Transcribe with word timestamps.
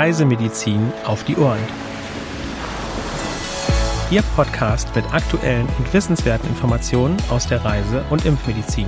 Reisemedizin 0.00 0.94
auf 1.04 1.24
die 1.24 1.36
Ohren. 1.36 1.58
Ihr 4.10 4.22
Podcast 4.34 4.96
mit 4.96 5.04
aktuellen 5.12 5.68
und 5.76 5.92
wissenswerten 5.92 6.48
Informationen 6.48 7.18
aus 7.28 7.46
der 7.46 7.62
Reise- 7.62 8.02
und 8.08 8.24
Impfmedizin. 8.24 8.86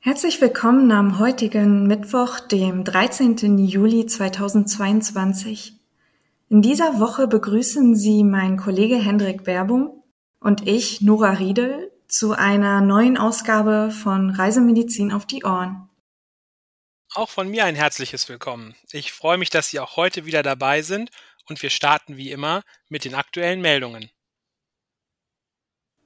Herzlich 0.00 0.40
willkommen 0.40 0.90
am 0.90 1.20
heutigen 1.20 1.86
Mittwoch, 1.86 2.40
dem 2.40 2.82
13. 2.82 3.58
Juli 3.58 4.06
2022. 4.06 5.79
In 6.52 6.62
dieser 6.62 6.98
Woche 6.98 7.28
begrüßen 7.28 7.94
Sie 7.94 8.24
mein 8.24 8.56
Kollege 8.56 8.96
Hendrik 8.96 9.44
Berbung 9.44 10.02
und 10.40 10.66
ich, 10.66 11.00
Nora 11.00 11.34
Riedel, 11.34 11.92
zu 12.08 12.32
einer 12.32 12.80
neuen 12.80 13.16
Ausgabe 13.16 13.92
von 13.92 14.30
Reisemedizin 14.30 15.12
auf 15.12 15.26
die 15.26 15.44
Ohren. 15.44 15.88
Auch 17.14 17.30
von 17.30 17.48
mir 17.48 17.66
ein 17.66 17.76
herzliches 17.76 18.28
Willkommen. 18.28 18.74
Ich 18.90 19.12
freue 19.12 19.38
mich, 19.38 19.50
dass 19.50 19.68
Sie 19.68 19.78
auch 19.78 19.94
heute 19.94 20.26
wieder 20.26 20.42
dabei 20.42 20.82
sind 20.82 21.10
und 21.48 21.62
wir 21.62 21.70
starten 21.70 22.16
wie 22.16 22.32
immer 22.32 22.62
mit 22.88 23.04
den 23.04 23.14
aktuellen 23.14 23.60
Meldungen. 23.60 24.10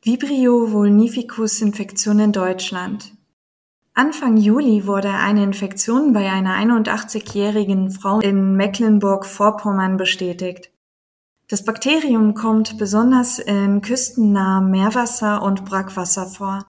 Vibrio 0.02 0.70
vulnificus 0.72 1.62
Infektion 1.62 2.18
in 2.18 2.32
Deutschland. 2.32 3.12
Anfang 3.96 4.36
Juli 4.36 4.88
wurde 4.88 5.10
eine 5.10 5.44
Infektion 5.44 6.12
bei 6.12 6.28
einer 6.28 6.56
81-jährigen 6.56 7.92
Frau 7.92 8.18
in 8.18 8.56
Mecklenburg-Vorpommern 8.56 9.96
bestätigt. 9.96 10.72
Das 11.46 11.64
Bakterium 11.64 12.34
kommt 12.34 12.76
besonders 12.76 13.38
in 13.38 13.82
küstennahem 13.82 14.72
Meerwasser 14.72 15.42
und 15.42 15.64
Brackwasser 15.64 16.26
vor. 16.26 16.66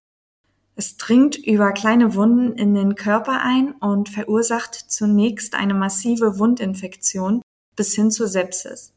Es 0.75 0.97
dringt 0.97 1.35
über 1.35 1.71
kleine 1.71 2.13
Wunden 2.13 2.59
in 2.59 2.75
den 2.75 2.93
Körper 2.93 3.41
ein 3.41 3.71
und 3.71 4.09
verursacht 4.09 4.75
zunächst 4.75 5.55
eine 5.55 5.73
massive 5.73 6.37
Wundinfektion 6.37 7.41
bis 7.75 7.95
hin 7.95 8.11
zur 8.11 8.27
Sepsis. 8.27 8.93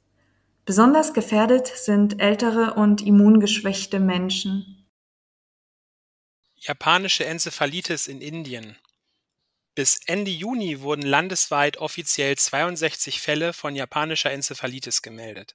Besonders 0.66 1.14
gefährdet 1.14 1.68
sind 1.68 2.20
ältere 2.20 2.74
und 2.74 3.00
immungeschwächte 3.00 4.00
Menschen. 4.00 4.77
Japanische 6.60 7.24
Enzephalitis 7.24 8.08
in 8.08 8.20
Indien. 8.20 8.76
Bis 9.76 10.00
Ende 10.06 10.32
Juni 10.32 10.80
wurden 10.80 11.02
landesweit 11.02 11.76
offiziell 11.76 12.36
62 12.36 13.20
Fälle 13.20 13.52
von 13.52 13.76
japanischer 13.76 14.32
Enzephalitis 14.32 15.00
gemeldet. 15.00 15.54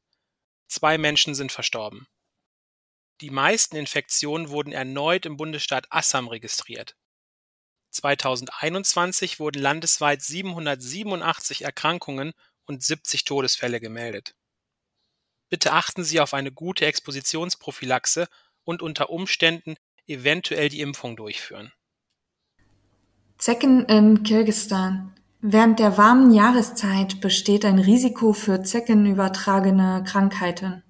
Zwei 0.70 0.98
Menschen 0.98 1.36
sind 1.36 1.52
verstorben. 1.52 2.08
Die 3.20 3.32
meisten 3.32 3.76
Infektionen 3.76 4.48
wurden 4.48 4.72
erneut 4.72 5.26
im 5.26 5.36
Bundesstaat 5.36 5.88
Assam 5.90 6.30
registriert. 6.30 6.96
2021 7.92 9.42
wurden 9.42 9.62
landesweit 9.62 10.22
787 10.22 11.64
Erkrankungen 11.64 12.32
und 12.64 12.82
70 12.82 13.26
Todesfälle 13.26 13.82
gemeldet. 13.82 14.36
Bitte 15.50 15.74
achten 15.74 16.06
Sie 16.06 16.22
auf 16.22 16.34
eine 16.34 16.54
gute 16.54 16.86
Expositionsprophylaxe 16.86 18.30
und 18.64 18.82
unter 18.82 19.10
Umständen 19.10 19.76
eventuell 20.08 20.70
die 20.70 20.82
Impfung 20.82 21.16
durchführen. 21.16 21.72
Zecken 23.38 23.86
in 23.86 24.24
Kirgisistan. 24.24 25.14
Während 25.42 25.80
der 25.80 25.98
warmen 25.98 26.32
Jahreszeit 26.32 27.20
besteht 27.20 27.66
ein 27.66 27.80
Risiko 27.80 28.32
für 28.32 28.64
zeckenübertragene 28.64 30.04
Krankheiten. 30.08 30.84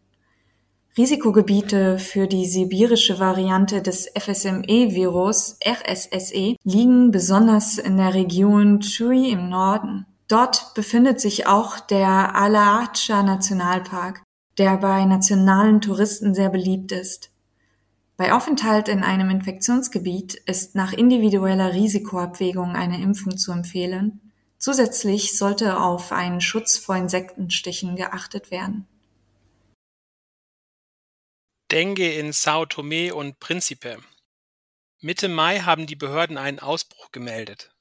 Risikogebiete 0.96 1.98
für 1.98 2.28
die 2.28 2.46
sibirische 2.46 3.20
Variante 3.20 3.82
des 3.82 4.12
FSME-Virus 4.16 5.58
RSSE 5.66 6.56
liegen 6.64 7.10
besonders 7.10 7.80
in 7.80 7.98
der 7.98 8.14
Region 8.14 8.80
Chui 8.82 9.32
im 9.32 9.50
Norden. 9.50 10.06
Dort 10.28 10.76
befindet 10.76 11.20
sich 11.20 11.48
auch 11.48 11.80
der 11.80 12.36
Alaatscha 12.36 13.24
Nationalpark, 13.24 14.22
der 14.60 14.78
bei 14.78 15.04
nationalen 15.06 15.82
Touristen 15.82 16.36
sehr 16.36 16.50
beliebt 16.50 16.92
ist. 16.92 17.33
Bei 18.16 18.32
Aufenthalt 18.32 18.90
in 18.90 19.04
einem 19.04 19.32
Infektionsgebiet 19.32 20.36
ist 20.36 20.76
nach 20.76 20.94
individueller 20.94 21.74
Risikoabwägung 21.74 22.76
eine 22.76 23.02
Impfung 23.02 23.38
zu 23.38 23.52
empfehlen, 23.52 24.32
zusätzlich 24.60 25.38
sollte 25.38 25.80
auf 25.80 26.12
einen 26.12 26.40
Schutz 26.40 26.78
vor 26.78 26.96
Insektenstichen 26.96 27.96
geachtet 27.96 28.52
werden. 28.52 28.88
Dengue 31.72 32.14
in 32.20 32.34
Sao 32.34 32.68
Tome 32.68 33.16
und 33.16 33.40
Principe. 33.40 33.98
Mitte 35.02 35.28
Mai 35.28 35.62
haben 35.62 35.88
die 35.88 35.96
Behörden 35.96 36.38
einen 36.38 36.60
Ausbruch 36.60 37.12
gemeldet. 37.12 37.74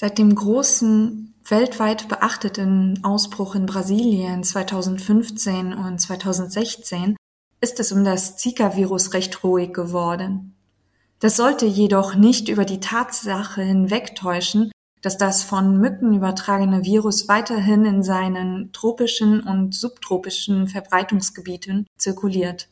Seit 0.00 0.16
dem 0.16 0.34
großen, 0.34 1.34
weltweit 1.46 2.08
beachteten 2.08 3.04
Ausbruch 3.04 3.54
in 3.54 3.66
Brasilien 3.66 4.42
2015 4.42 5.74
und 5.74 6.00
2016 6.00 7.16
ist 7.60 7.80
es 7.80 7.92
um 7.92 8.02
das 8.02 8.38
Zika-Virus 8.38 9.12
recht 9.12 9.44
ruhig 9.44 9.74
geworden. 9.74 10.54
Das 11.18 11.36
sollte 11.36 11.66
jedoch 11.66 12.14
nicht 12.14 12.48
über 12.48 12.64
die 12.64 12.80
Tatsache 12.80 13.60
hinwegtäuschen, 13.60 14.72
dass 15.02 15.18
das 15.18 15.42
von 15.42 15.76
Mücken 15.76 16.14
übertragene 16.14 16.82
Virus 16.82 17.28
weiterhin 17.28 17.84
in 17.84 18.02
seinen 18.02 18.72
tropischen 18.72 19.42
und 19.42 19.74
subtropischen 19.74 20.66
Verbreitungsgebieten 20.66 21.86
zirkuliert. 21.98 22.68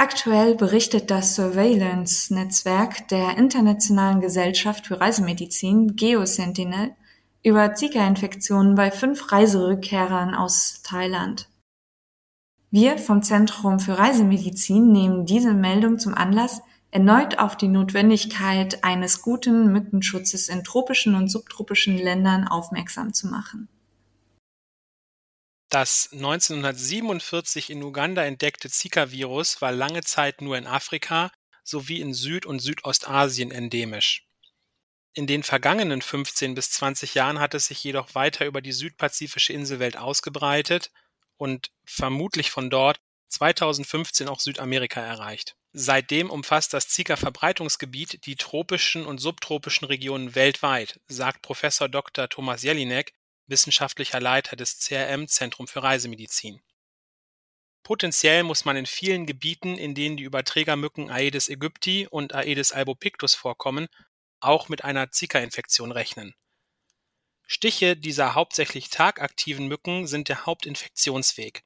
Aktuell 0.00 0.54
berichtet 0.54 1.10
das 1.10 1.34
Surveillance-Netzwerk 1.34 3.08
der 3.08 3.36
Internationalen 3.36 4.20
Gesellschaft 4.20 4.86
für 4.86 5.00
Reisemedizin 5.00 5.96
(Geosentinel) 5.96 6.94
über 7.42 7.74
Zika-Infektionen 7.74 8.76
bei 8.76 8.92
fünf 8.92 9.32
Reiserückkehrern 9.32 10.36
aus 10.36 10.82
Thailand. 10.84 11.48
Wir 12.70 12.96
vom 12.96 13.24
Zentrum 13.24 13.80
für 13.80 13.98
Reisemedizin 13.98 14.92
nehmen 14.92 15.26
diese 15.26 15.52
Meldung 15.52 15.98
zum 15.98 16.14
Anlass, 16.14 16.62
erneut 16.92 17.40
auf 17.40 17.56
die 17.56 17.66
Notwendigkeit 17.66 18.84
eines 18.84 19.20
guten 19.20 19.72
Mückenschutzes 19.72 20.48
in 20.48 20.62
tropischen 20.62 21.16
und 21.16 21.26
subtropischen 21.26 21.98
Ländern 21.98 22.46
aufmerksam 22.46 23.12
zu 23.12 23.26
machen 23.26 23.68
das 25.68 26.08
1947 26.12 27.70
in 27.70 27.82
Uganda 27.82 28.24
entdeckte 28.24 28.70
Zika-Virus 28.70 29.60
war 29.60 29.72
lange 29.72 30.02
Zeit 30.02 30.40
nur 30.40 30.56
in 30.56 30.66
Afrika 30.66 31.30
sowie 31.62 32.00
in 32.00 32.14
Süd- 32.14 32.46
und 32.46 32.60
Südostasien 32.60 33.50
endemisch. 33.50 34.26
In 35.12 35.26
den 35.26 35.42
vergangenen 35.42 36.00
15 36.00 36.54
bis 36.54 36.70
20 36.70 37.14
Jahren 37.14 37.40
hat 37.40 37.54
es 37.54 37.66
sich 37.66 37.82
jedoch 37.84 38.14
weiter 38.14 38.46
über 38.46 38.62
die 38.62 38.72
südpazifische 38.72 39.52
Inselwelt 39.52 39.96
ausgebreitet 39.96 40.90
und 41.36 41.70
vermutlich 41.84 42.50
von 42.50 42.70
dort 42.70 43.00
2015 43.28 44.28
auch 44.28 44.40
Südamerika 44.40 45.00
erreicht. 45.00 45.54
Seitdem 45.72 46.30
umfasst 46.30 46.72
das 46.72 46.88
Zika-Verbreitungsgebiet 46.88 48.24
die 48.24 48.36
tropischen 48.36 49.04
und 49.04 49.18
subtropischen 49.18 49.86
Regionen 49.86 50.34
weltweit, 50.34 50.98
sagt 51.08 51.42
Professor 51.42 51.88
Dr. 51.88 52.28
Thomas 52.28 52.62
Jelinek, 52.62 53.12
wissenschaftlicher 53.48 54.20
Leiter 54.20 54.56
des 54.56 54.78
CRM 54.78 55.26
Zentrum 55.28 55.66
für 55.66 55.82
Reisemedizin. 55.82 56.60
Potenziell 57.82 58.42
muss 58.42 58.64
man 58.64 58.76
in 58.76 58.86
vielen 58.86 59.26
Gebieten, 59.26 59.76
in 59.78 59.94
denen 59.94 60.16
die 60.16 60.24
Überträgermücken 60.24 61.10
Aedes 61.10 61.48
aegypti 61.48 62.06
und 62.06 62.34
Aedes 62.34 62.72
albopictus 62.72 63.34
vorkommen, 63.34 63.88
auch 64.40 64.68
mit 64.68 64.84
einer 64.84 65.10
Zika-Infektion 65.10 65.90
rechnen. 65.90 66.34
Stiche 67.46 67.96
dieser 67.96 68.34
hauptsächlich 68.34 68.90
tagaktiven 68.90 69.68
Mücken 69.68 70.06
sind 70.06 70.28
der 70.28 70.44
Hauptinfektionsweg. 70.44 71.64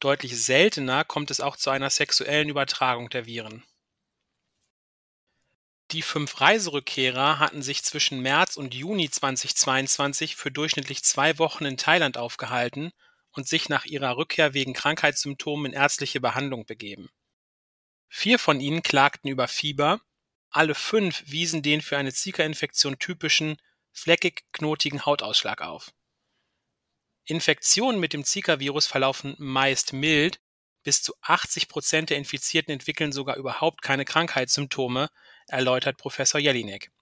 Deutlich 0.00 0.42
seltener 0.42 1.04
kommt 1.04 1.30
es 1.30 1.40
auch 1.40 1.56
zu 1.56 1.70
einer 1.70 1.90
sexuellen 1.90 2.48
Übertragung 2.48 3.10
der 3.10 3.26
Viren 3.26 3.64
Die 5.90 6.02
fünf 6.02 6.40
Reiserückkehrer 6.40 7.38
hatten 7.38 7.62
sich 7.62 7.82
zwischen 7.84 8.20
März 8.20 8.56
und 8.56 8.74
Juni 8.74 9.10
2022 9.10 10.34
für 10.34 10.50
durchschnittlich 10.50 11.04
zwei 11.04 11.38
Wochen 11.38 11.66
in 11.66 11.76
Thailand 11.76 12.16
aufgehalten 12.16 12.92
und 13.32 13.46
sich 13.46 13.68
nach 13.68 13.84
ihrer 13.84 14.16
Rückkehr 14.16 14.54
wegen 14.54 14.72
Krankheitssymptomen 14.72 15.66
in 15.66 15.72
ärztliche 15.72 16.20
Behandlung 16.20 16.64
begeben. 16.64 17.10
Vier 18.08 18.38
von 18.38 18.60
ihnen 18.60 18.82
klagten 18.82 19.28
über 19.28 19.48
Fieber, 19.48 20.00
alle 20.50 20.74
fünf 20.74 21.22
wiesen 21.26 21.62
den 21.62 21.82
für 21.82 21.98
eine 21.98 22.12
Zika-Infektion 22.12 22.98
typischen 22.98 23.56
fleckig-knotigen 23.92 25.04
Hautausschlag 25.04 25.60
auf. 25.62 25.92
Infektionen 27.24 28.00
mit 28.00 28.12
dem 28.12 28.24
Zika-Virus 28.24 28.86
verlaufen 28.86 29.34
meist 29.38 29.92
mild, 29.92 30.40
bis 30.84 31.02
zu 31.02 31.14
80 31.22 31.68
Prozent 31.68 32.10
der 32.10 32.18
Infizierten 32.18 32.72
entwickeln 32.72 33.10
sogar 33.10 33.36
überhaupt 33.36 33.82
keine 33.82 34.04
Krankheitssymptome, 34.04 35.08
erläutert 35.48 35.96
Professor 35.96 36.40
Jelinek. 36.40 36.92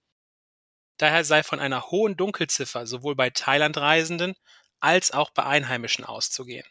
Daher 0.97 1.23
sei 1.23 1.43
von 1.43 1.59
einer 1.59 1.91
hohen 1.91 2.17
Dunkelziffer 2.17 2.87
sowohl 2.87 3.15
bei 3.15 3.29
Thailand-Reisenden 3.29 4.35
als 4.79 5.11
auch 5.11 5.29
bei 5.29 5.43
Einheimischen 5.43 6.05
auszugehen. 6.05 6.65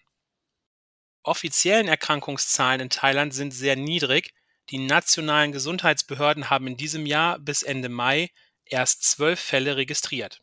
Offiziellen 1.23 1.87
Erkrankungszahlen 1.87 2.81
in 2.81 2.91
Thailand 2.91 3.33
sind 3.33 3.53
sehr 3.53 3.77
niedrig, 3.77 4.35
die 4.71 4.79
nationalen 4.79 5.53
Gesundheitsbehörden 5.53 6.51
haben 6.51 6.67
in 6.67 6.77
diesem 6.77 7.07
Jahr 7.07 7.39
bis 7.39 7.63
Ende 7.63 7.89
Mai 7.89 8.31
erst 8.65 9.05
zwölf 9.05 9.41
Fälle 9.41 9.77
registriert. 9.77 10.43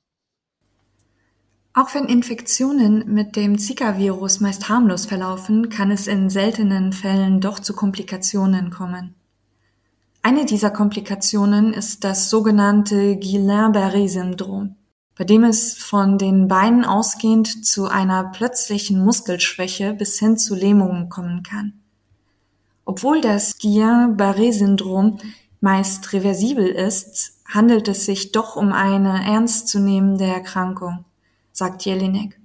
Auch 1.80 1.96
wenn 1.96 2.08
Infektionen 2.08 3.06
mit 3.14 3.38
dem 3.38 3.58
Zika-Virus 3.58 4.42
meist 4.42 4.68
harmlos 4.68 5.06
verlaufen, 5.06 5.70
kann 5.70 5.92
es 5.92 6.08
in 6.08 6.30
seltenen 6.30 6.92
Fällen 6.92 7.40
doch 7.40 7.58
zu 7.58 7.74
Komplikationen 7.74 8.70
kommen. 8.70 9.16
Eine 10.22 10.44
dieser 10.44 10.72
Komplikationen 10.72 11.72
ist 11.72 12.04
das 12.04 12.30
sogenannte 12.30 13.16
Guillain-Barré-Syndrom, 13.16 14.76
bei 15.18 15.24
dem 15.24 15.46
es 15.46 15.74
von 15.74 16.18
den 16.18 16.50
Beinen 16.50 16.84
ausgehend 16.84 17.66
zu 17.66 17.88
einer 17.88 18.26
plötzlichen 18.26 19.02
Muskelschwäche 19.02 19.94
bis 19.94 20.20
hin 20.20 20.38
zu 20.38 20.56
Lähmungen 20.56 21.08
kommen 21.08 21.44
kann. 21.44 21.80
Obwohl 22.84 23.22
das 23.22 23.58
Guillain-Barré-Syndrom 23.58 25.20
meist 25.62 26.12
reversibel 26.12 26.68
ist, 26.68 27.38
handelt 27.48 27.88
es 27.88 28.06
sich 28.06 28.34
doch 28.34 28.58
um 28.58 28.74
eine 28.74 29.24
ernstzunehmende 29.26 30.26
Erkrankung 30.26 31.06
sagt 31.60 31.84
Jelinek. 31.84 32.40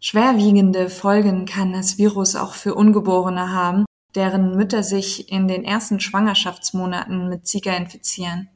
Schwerwiegende 0.00 0.90
Folgen 0.90 1.46
kann 1.46 1.72
das 1.72 1.96
Virus 1.96 2.34
auch 2.34 2.54
für 2.54 2.74
Ungeborene 2.74 3.52
haben, 3.52 3.84
deren 4.16 4.56
Mütter 4.56 4.82
sich 4.82 5.30
in 5.30 5.46
den 5.46 5.64
ersten 5.64 6.00
Schwangerschaftsmonaten 6.00 7.28
mit 7.28 7.46
Zika 7.46 7.72
infizieren. 7.72 8.48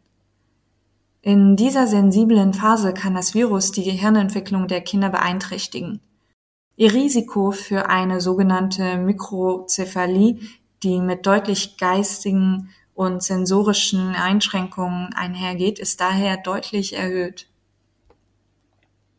In 1.22 1.54
dieser 1.54 1.86
sensiblen 1.86 2.52
Phase 2.52 2.94
kann 2.94 3.14
das 3.14 3.32
Virus 3.34 3.70
die 3.70 3.84
Gehirnentwicklung 3.84 4.66
der 4.66 4.80
Kinder 4.80 5.08
beeinträchtigen. 5.08 6.00
Ihr 6.76 6.92
Risiko 6.92 7.52
für 7.52 7.88
eine 7.88 8.20
sogenannte 8.20 8.98
Mikrozephalie, 8.98 10.40
die 10.82 11.00
mit 11.00 11.26
deutlich 11.26 11.78
geistigen 11.78 12.70
und 12.92 13.22
sensorischen 13.22 14.16
Einschränkungen 14.16 15.14
einhergeht, 15.14 15.78
ist 15.78 16.00
daher 16.00 16.36
deutlich 16.36 16.94
erhöht. 16.96 17.46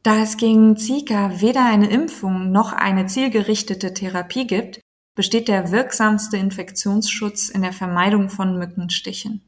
Da 0.07 0.21
es 0.21 0.37
gegen 0.37 0.77
Zika 0.77 1.41
weder 1.41 1.65
eine 1.65 1.89
Impfung 1.89 2.49
noch 2.49 2.71
eine 2.71 3.07
zielgerichtete 3.07 3.93
Therapie 3.93 4.47
gibt, 4.47 4.79
besteht 5.15 5.49
der 5.49 5.73
wirksamste 5.73 6.37
Infektionsschutz 6.37 7.49
in 7.49 7.61
der 7.61 7.73
Vermeidung 7.73 8.29
von 8.29 8.57
Mückenstichen. 8.57 9.41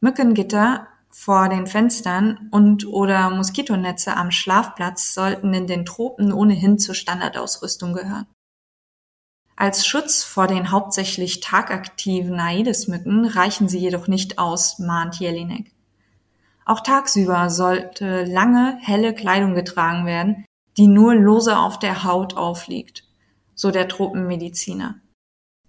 Mückengitter 0.00 0.86
vor 1.08 1.48
den 1.48 1.66
Fenstern 1.66 2.50
und 2.50 2.86
oder 2.88 3.30
Moskitonetze 3.30 4.18
am 4.18 4.30
Schlafplatz 4.30 5.14
sollten 5.14 5.54
in 5.54 5.66
den 5.66 5.86
Tropen 5.86 6.30
ohnehin 6.30 6.78
zur 6.78 6.94
Standardausrüstung 6.94 7.94
gehören. 7.94 8.26
Als 9.56 9.86
Schutz 9.86 10.22
vor 10.22 10.46
den 10.46 10.72
hauptsächlich 10.72 11.40
tagaktiven 11.40 12.38
Aedes-Mücken 12.38 13.24
reichen 13.24 13.70
sie 13.70 13.78
jedoch 13.78 14.08
nicht 14.08 14.38
aus, 14.38 14.78
mahnt 14.78 15.18
Jelinek. 15.20 15.72
Auch 16.70 16.82
tagsüber 16.82 17.50
sollte 17.50 18.22
lange, 18.22 18.78
helle 18.80 19.12
Kleidung 19.12 19.56
getragen 19.56 20.06
werden, 20.06 20.44
die 20.76 20.86
nur 20.86 21.16
lose 21.16 21.58
auf 21.58 21.80
der 21.80 22.04
Haut 22.04 22.36
aufliegt, 22.36 23.02
so 23.56 23.72
der 23.72 23.88
Tropenmediziner. 23.88 24.94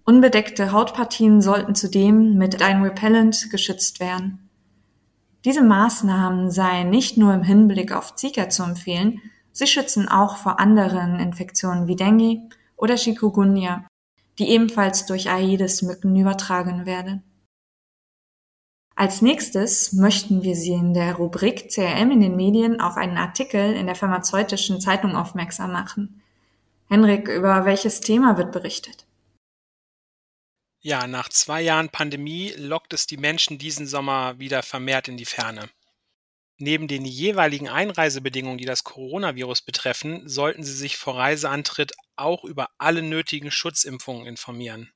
Unbedeckte 0.04 0.70
Hautpartien 0.70 1.42
sollten 1.42 1.74
zudem 1.74 2.38
mit 2.38 2.62
einem 2.62 2.84
Repellent 2.84 3.50
geschützt 3.50 3.98
werden. 3.98 4.48
Diese 5.44 5.64
Maßnahmen 5.64 6.52
seien 6.52 6.90
nicht 6.90 7.16
nur 7.16 7.34
im 7.34 7.42
Hinblick 7.42 7.90
auf 7.90 8.14
Zika 8.14 8.48
zu 8.48 8.62
empfehlen, 8.62 9.20
sie 9.50 9.66
schützen 9.66 10.08
auch 10.08 10.36
vor 10.36 10.60
anderen 10.60 11.18
Infektionen 11.18 11.88
wie 11.88 11.96
Dengue 11.96 12.48
oder 12.76 12.94
Chikungunya, 12.94 13.88
die 14.38 14.50
ebenfalls 14.50 15.04
durch 15.06 15.28
Aedes-Mücken 15.28 16.14
übertragen 16.14 16.86
werden. 16.86 17.24
Als 19.02 19.20
nächstes 19.20 19.92
möchten 19.94 20.44
wir 20.44 20.54
Sie 20.54 20.74
in 20.74 20.94
der 20.94 21.14
Rubrik 21.14 21.68
CRM 21.70 22.12
in 22.12 22.20
den 22.20 22.36
Medien 22.36 22.80
auf 22.80 22.96
einen 22.96 23.16
Artikel 23.16 23.74
in 23.74 23.86
der 23.86 23.96
pharmazeutischen 23.96 24.80
Zeitung 24.80 25.16
aufmerksam 25.16 25.72
machen. 25.72 26.22
Henrik, 26.88 27.26
über 27.26 27.64
welches 27.64 27.98
Thema 27.98 28.38
wird 28.38 28.52
berichtet? 28.52 29.04
Ja, 30.82 31.08
nach 31.08 31.28
zwei 31.30 31.62
Jahren 31.62 31.88
Pandemie 31.88 32.52
lockt 32.56 32.92
es 32.92 33.08
die 33.08 33.16
Menschen 33.16 33.58
diesen 33.58 33.88
Sommer 33.88 34.38
wieder 34.38 34.62
vermehrt 34.62 35.08
in 35.08 35.16
die 35.16 35.24
Ferne. 35.24 35.68
Neben 36.58 36.86
den 36.86 37.04
jeweiligen 37.04 37.68
Einreisebedingungen, 37.68 38.58
die 38.58 38.66
das 38.66 38.84
Coronavirus 38.84 39.62
betreffen, 39.62 40.28
sollten 40.28 40.62
Sie 40.62 40.76
sich 40.76 40.96
vor 40.96 41.16
Reiseantritt 41.16 41.90
auch 42.14 42.44
über 42.44 42.68
alle 42.78 43.02
nötigen 43.02 43.50
Schutzimpfungen 43.50 44.26
informieren. 44.26 44.92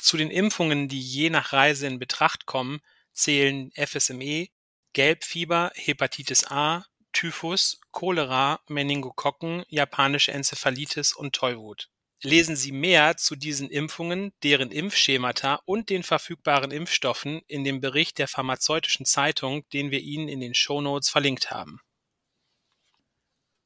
Zu 0.00 0.16
den 0.16 0.30
Impfungen, 0.30 0.88
die 0.88 1.00
je 1.00 1.30
nach 1.30 1.52
Reise 1.52 1.86
in 1.86 1.98
Betracht 1.98 2.46
kommen, 2.46 2.80
zählen 3.12 3.70
FSME, 3.76 4.48
Gelbfieber, 4.92 5.70
Hepatitis 5.74 6.50
A, 6.50 6.86
Typhus, 7.12 7.80
Cholera, 7.92 8.60
Meningokokken, 8.66 9.64
japanische 9.68 10.32
Enzephalitis 10.32 11.12
und 11.12 11.34
Tollwut. 11.34 11.90
Lesen 12.22 12.56
Sie 12.56 12.72
mehr 12.72 13.16
zu 13.16 13.36
diesen 13.36 13.70
Impfungen, 13.70 14.32
deren 14.42 14.70
Impfschemata 14.70 15.60
und 15.64 15.90
den 15.90 16.02
verfügbaren 16.02 16.70
Impfstoffen 16.70 17.40
in 17.46 17.64
dem 17.64 17.80
Bericht 17.80 18.18
der 18.18 18.28
Pharmazeutischen 18.28 19.06
Zeitung, 19.06 19.68
den 19.70 19.90
wir 19.90 20.00
Ihnen 20.00 20.28
in 20.28 20.40
den 20.40 20.54
Shownotes 20.54 21.08
verlinkt 21.08 21.50
haben. 21.50 21.80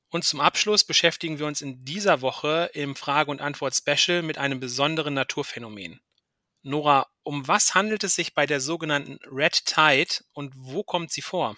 Und 0.09 0.25
zum 0.25 0.41
Abschluss 0.41 0.85
beschäftigen 0.85 1.41
wir 1.41 1.47
uns 1.47 1.63
in 1.63 1.85
dieser 1.85 2.21
Woche 2.21 2.71
im 2.75 2.95
Frage- 2.95 3.33
und 3.33 3.41
Antwort-Special 3.41 4.23
mit 4.23 4.39
einem 4.39 4.61
besonderen 4.61 5.15
Naturphänomen. 5.15 6.01
Nora, 6.65 7.07
um 7.23 7.47
was 7.47 7.75
handelt 7.75 8.05
es 8.05 8.15
sich 8.15 8.35
bei 8.35 8.47
der 8.47 8.59
sogenannten 8.59 9.19
Red 9.31 9.67
Tide 9.67 10.25
und 10.33 10.53
wo 10.57 10.83
kommt 10.83 11.11
sie 11.11 11.21
vor? 11.21 11.57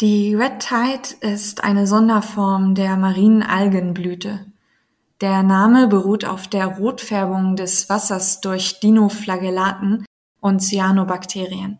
Die 0.00 0.34
Red 0.34 0.60
Tide 0.60 1.16
ist 1.20 1.64
eine 1.64 1.88
Sonderform 1.88 2.76
der 2.76 2.96
marinen 2.96 3.42
Algenblüte. 3.42 4.46
Der 5.20 5.42
Name 5.42 5.88
beruht 5.88 6.24
auf 6.24 6.46
der 6.46 6.66
Rotfärbung 6.66 7.56
des 7.56 7.90
Wassers 7.90 8.40
durch 8.40 8.78
Dinoflagellaten 8.78 10.06
und 10.40 10.60
Cyanobakterien. 10.60 11.78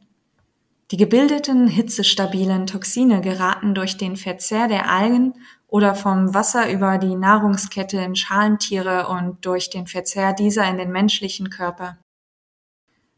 Die 0.90 0.96
gebildeten 0.96 1.68
hitzestabilen 1.68 2.66
Toxine 2.66 3.20
geraten 3.20 3.74
durch 3.74 3.96
den 3.96 4.16
Verzehr 4.16 4.66
der 4.66 4.90
Algen 4.90 5.34
oder 5.70 5.94
vom 5.94 6.34
Wasser 6.34 6.70
über 6.70 6.98
die 6.98 7.14
Nahrungskette 7.14 7.98
in 7.98 8.16
Schalentiere 8.16 9.08
und 9.08 9.46
durch 9.46 9.70
den 9.70 9.86
Verzehr 9.86 10.32
dieser 10.32 10.68
in 10.68 10.76
den 10.76 10.90
menschlichen 10.90 11.48
Körper. 11.48 11.96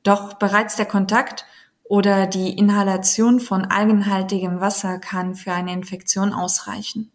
Doch 0.03 0.35
bereits 0.35 0.77
der 0.77 0.87
Kontakt 0.87 1.47
oder 1.85 2.27
die 2.27 2.57
Inhalation 2.57 3.41
von 3.41 3.65
algenhaltigem 3.65 4.61
Wasser 4.61 4.99
kann 4.99 5.35
für 5.35 5.53
eine 5.53 5.73
Infektion 5.73 6.33
ausreichen. 6.33 7.11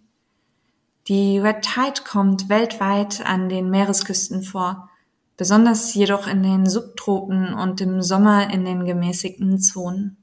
Die 1.08 1.39
Red 1.39 1.62
Tide 1.62 2.03
kommt 2.06 2.50
weltweit 2.50 3.25
an 3.25 3.48
den 3.48 3.70
Meeresküsten 3.70 4.41
vor, 4.41 4.89
besonders 5.38 5.94
jedoch 5.94 6.27
in 6.27 6.44
den 6.44 6.70
Subtropen 6.70 7.53
und 7.53 7.79
im 7.79 8.01
Sommer 8.01 8.51
in 8.51 8.65
den 8.65 8.86
gemäßigten 8.86 9.60
Zonen. 9.60 10.17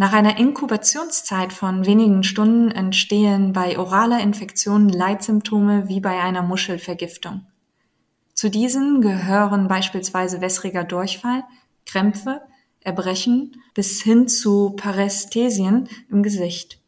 Nach 0.00 0.12
einer 0.12 0.38
Inkubationszeit 0.38 1.52
von 1.52 1.84
wenigen 1.84 2.22
Stunden 2.22 2.70
entstehen 2.70 3.52
bei 3.52 3.76
oraler 3.80 4.20
Infektion 4.20 4.88
Leitsymptome 4.88 5.88
wie 5.88 5.98
bei 5.98 6.20
einer 6.20 6.42
Muschelvergiftung. 6.42 7.44
Zu 8.32 8.48
diesen 8.48 9.00
gehören 9.00 9.66
beispielsweise 9.66 10.40
wässriger 10.40 10.84
Durchfall, 10.84 11.42
Krämpfe, 11.84 12.42
Erbrechen 12.78 13.60
bis 13.74 14.00
hin 14.00 14.28
zu 14.28 14.70
Parästhesien 14.76 15.88
im 16.08 16.22
Gesicht. 16.22 16.80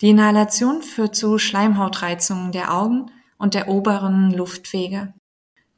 Die 0.00 0.10
Inhalation 0.10 0.82
führt 0.82 1.14
zu 1.14 1.38
Schleimhautreizungen 1.38 2.50
der 2.50 2.74
Augen 2.74 3.12
und 3.38 3.54
der 3.54 3.68
oberen 3.68 4.32
Luftwege. 4.32 5.14